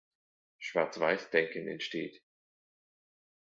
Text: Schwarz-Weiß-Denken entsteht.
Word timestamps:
Schwarz-Weiß-Denken 0.57 1.67
entsteht. 1.67 2.23